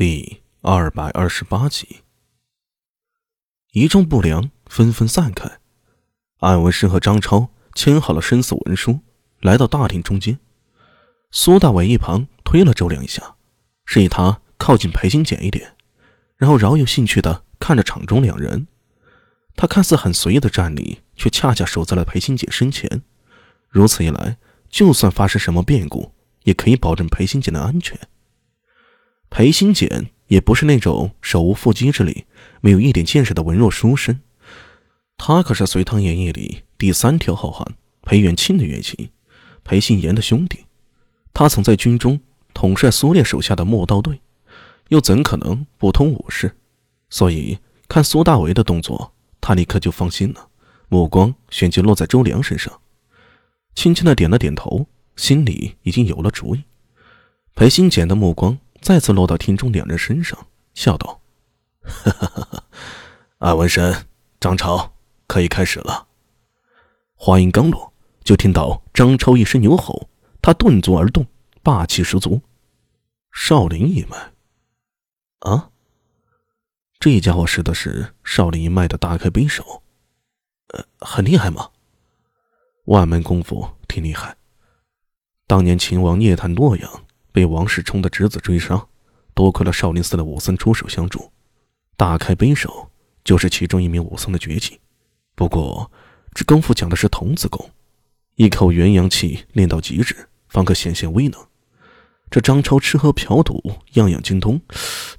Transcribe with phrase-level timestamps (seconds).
[0.00, 1.98] 第二百二十八集，
[3.72, 5.58] 一众不良纷纷散开。
[6.38, 9.00] 艾文生和张超签好了生死文书，
[9.42, 10.40] 来到大厅中间。
[11.30, 13.36] 苏大伟一旁推了周良一下，
[13.84, 15.76] 示意他靠近裴新简一点，
[16.38, 18.68] 然后饶有兴趣的看着场中两人。
[19.54, 23.02] 他看似很随意的站立，却恰恰守在了裴新简身前。
[23.68, 24.38] 如此一来，
[24.70, 26.14] 就算发生什么变故，
[26.44, 28.00] 也可以保证裴新简的安全。
[29.30, 32.26] 裴新简也不是那种手无缚鸡之力、
[32.60, 34.20] 没有一点见识的文弱书生，
[35.16, 39.10] 他可是隋唐演义里第三条好汉裴元庆的岳亲，
[39.62, 40.66] 裴信言的兄弟。
[41.32, 42.20] 他曾在军中
[42.52, 44.20] 统帅苏烈手下的陌刀队，
[44.88, 46.56] 又怎可能不通武事？
[47.08, 50.48] 所以看苏大为的动作，他立刻就放心了，
[50.88, 52.80] 目光旋即落在周良身上，
[53.76, 56.64] 轻轻的点了点头，心里已经有了主意。
[57.54, 58.58] 裴新简的目光。
[58.80, 61.20] 再次落到厅中两人身上，笑道
[61.84, 62.64] ：“哈哈哈哈
[63.38, 64.06] 安文生、
[64.40, 64.94] 张超，
[65.26, 66.08] 可以开始了。”
[67.14, 67.92] 话音刚落，
[68.24, 70.08] 就听到张超一声牛吼，
[70.40, 71.26] 他顿足而动，
[71.62, 72.40] 霸气十足。
[73.32, 74.32] 少林一脉，
[75.40, 75.70] 啊！
[76.98, 79.82] 这家伙使的是少林一脉的大开背手，
[80.68, 81.70] 呃，很厉害吗？
[82.86, 84.36] 万门功夫挺厉害。
[85.46, 87.04] 当年秦王聂探洛阳。
[87.32, 88.86] 被王世充的侄子追杀，
[89.34, 91.30] 多亏了少林寺的武僧出手相助，
[91.96, 92.90] 大开背手
[93.24, 94.80] 就是其中一名武僧的绝技。
[95.34, 95.90] 不过，
[96.34, 97.70] 这功夫讲的是童子功，
[98.36, 101.40] 一口元阳气练到极致，方可显现威能。
[102.30, 103.60] 这张超吃喝嫖赌
[103.94, 104.60] 样样精通，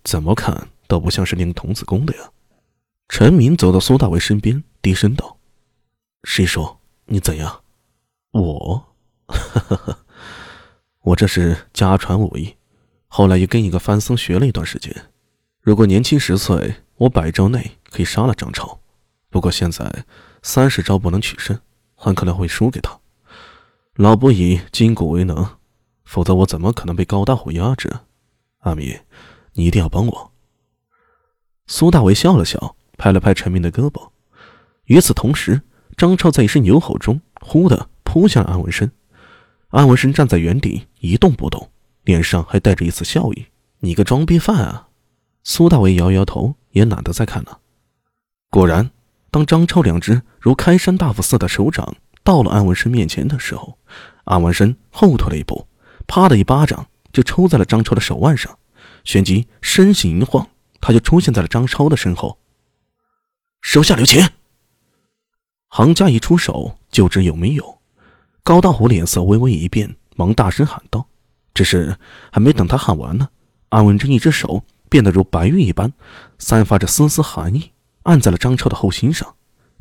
[0.04, 2.30] 怎么看都不像是练童子功的呀。
[3.10, 5.38] 陈明走到苏大为身边，低声道
[6.24, 7.64] ：“师叔，你怎样？”
[8.32, 8.96] 我，
[9.28, 10.06] 哈哈哈。
[11.02, 12.56] 我这是家传武艺，
[13.08, 14.96] 后来又跟一个番僧学了一段时间。
[15.60, 18.80] 如果年轻十岁，我百招内可以杀了张超。
[19.32, 20.06] 不过现在
[20.44, 21.60] 三十招不能取胜，
[21.96, 23.00] 很可能会输给他。
[23.96, 25.58] 老不以筋骨为能，
[26.04, 27.92] 否则我怎么可能被高大虎压制？
[28.60, 29.00] 阿弥，
[29.54, 30.32] 你一定要帮我。
[31.66, 34.10] 苏大为笑了笑，拍了拍陈明的胳膊。
[34.86, 35.64] 与此同时，
[35.98, 38.92] 张超在一声牛吼中，忽的扑向安文生。
[39.72, 41.70] 安文生站在原地一动不动，
[42.04, 43.46] 脸上还带着一丝笑意。
[43.80, 44.90] 你个装逼犯啊！
[45.44, 47.60] 苏大伟摇摇头，也懒得再看了。
[48.50, 48.92] 果然，
[49.32, 53.78] 当张超两只如开山大斧似的手掌到了安文生面前的时候，
[54.26, 55.66] 安文生后退了一步，
[56.06, 58.60] 啪的一巴掌就抽在了张超的手腕上，
[59.06, 60.50] 旋即身形一晃，
[60.82, 62.38] 他就出现在了张超的身后。
[63.62, 64.28] 手下留情！
[65.70, 67.81] 行家一出手，就知有没有。
[68.44, 71.08] 高大虎脸色微微一变，忙大声喊道
[71.54, 71.96] ：“只是
[72.32, 73.30] 还没等他喊完呢，
[73.70, 75.94] 安文正一只手变得如白玉一般，
[76.40, 77.72] 散发着丝丝寒意，
[78.04, 79.36] 按在了张超的后心上。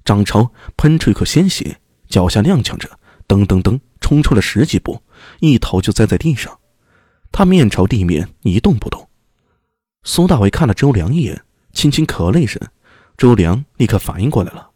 [0.05, 2.91] 张超喷出一口鲜血，脚下踉跄着，
[3.27, 5.01] 噔噔噔冲出了十几步，
[5.41, 6.59] 一头就栽在地上。
[7.33, 9.09] 他面朝地面一动不动。
[10.03, 12.61] 苏大伟看了周良一眼，轻轻咳了一声。
[13.17, 14.71] 周良立刻反应过来了，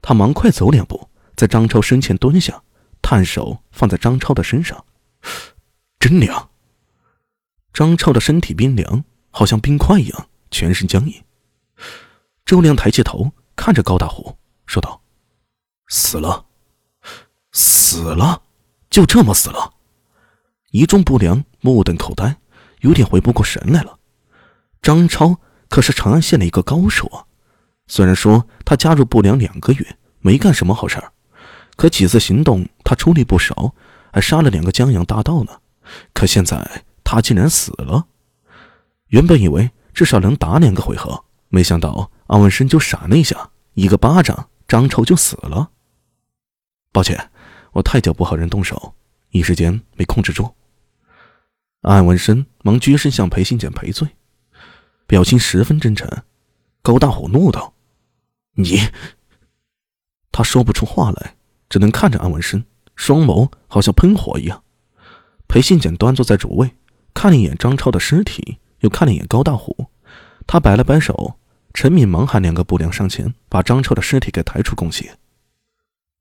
[0.00, 2.62] 他忙快走两步，在张超身前蹲下。
[3.08, 4.84] 探手放在张超的身上，
[6.00, 6.50] 真凉。
[7.72, 11.22] 张超的身体冰凉，好像冰块一样，全身僵硬。
[12.44, 15.00] 周良抬起头看着高大虎，说道
[15.86, 16.46] ：“死了，
[17.52, 18.42] 死了，
[18.90, 19.74] 就这么死了。”
[20.72, 22.38] 一众不良目瞪口呆，
[22.80, 24.00] 有点回不过神来了。
[24.82, 27.24] 张超可是长安县的一个高手啊，
[27.86, 31.12] 虽然说他加入不良两个月，没干什么好事儿。
[31.76, 33.74] 可几次行动，他出力不少，
[34.12, 35.60] 还杀了两个江洋大盗呢。
[36.12, 38.06] 可现在他竟然死了。
[39.08, 45.70] 原本以为至少能打两个回合，没想到安文生就闪了一下，一个巴掌，张超就死了。
[46.90, 47.30] 抱歉，
[47.72, 48.94] 我太久不和人动手，
[49.30, 50.54] 一时间没控制住。
[51.82, 54.08] 安文生忙躬身向裴新简赔罪，
[55.06, 56.10] 表情十分真诚。
[56.82, 57.74] 高大虎怒道
[58.56, 58.80] ：“你！”
[60.32, 61.35] 他说不出话来。
[61.68, 62.64] 只能看着安文生，
[62.94, 64.62] 双眸好像喷火一样。
[65.48, 66.74] 裴信简端坐在主位，
[67.14, 69.86] 看了一眼张超的尸体，又看了一眼高大虎。
[70.46, 71.38] 他摆了摆手，
[71.74, 75.16] 陈敏忙喊两个不良上前，把张超的尸体给抬出供血。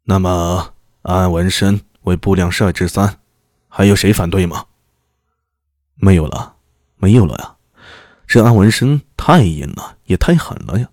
[0.03, 3.19] 那么，安文生为不良帅之三，
[3.67, 4.65] 还有谁反对吗？
[5.95, 6.55] 没有了，
[6.97, 7.55] 没有了呀！
[8.27, 10.89] 这安文生太阴了，也太狠了呀！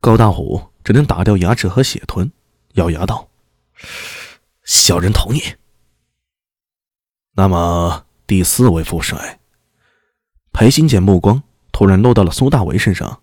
[0.00, 2.32] 高大虎只能打掉牙齿和血吞，
[2.74, 3.27] 咬牙道。
[4.64, 5.42] 小人同意。
[7.32, 9.40] 那么第四位副帅，
[10.52, 11.42] 裴新简目光
[11.72, 13.22] 突然落到了苏大为身上。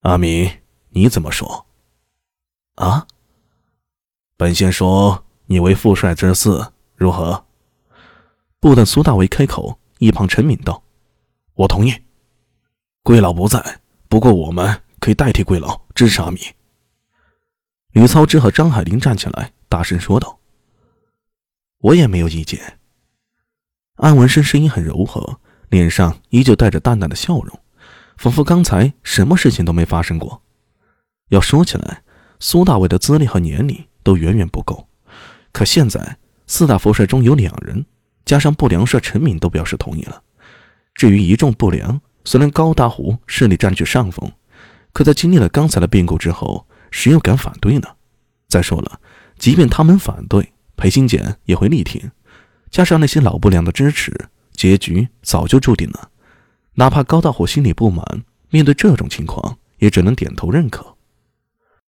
[0.00, 0.50] 阿米，
[0.90, 1.66] 你怎么说？
[2.74, 3.06] 啊？
[4.36, 7.44] 本仙说你为副帅之嗣，如何？
[8.58, 10.82] 不等苏大为开口，一旁陈敏道
[11.54, 11.94] ：“我同意。
[13.02, 16.40] 贵老不在，不过我们可以代替贵老支持阿米。”
[17.92, 20.38] 吕操之和张海林站起来，大声说道
[21.82, 22.78] ：“我也没有意见。”
[23.98, 25.40] 安文生声音很柔和，
[25.70, 27.58] 脸上依旧带着淡淡的笑容，
[28.16, 30.40] 仿佛刚才什么事情都没发生过。
[31.30, 32.02] 要说起来，
[32.38, 34.86] 苏大伟的资历和年龄都远远不够，
[35.50, 36.16] 可现在
[36.46, 37.84] 四大佛帅中有两人，
[38.24, 40.22] 加上不良帅陈敏都表示同意了。
[40.94, 44.30] 至于一众不良，虽然高大虎势力占据上风，
[44.92, 46.64] 可在经历了刚才的变故之后。
[46.90, 47.88] 谁又敢反对呢？
[48.48, 49.00] 再说了，
[49.38, 52.10] 即便他们反对，裴新简也会力挺。
[52.70, 54.12] 加上那些老不良的支持，
[54.52, 56.10] 结局早就注定了。
[56.74, 60.96] 哪怕高大虎心里不满，面对这种情况，也只能点头认可。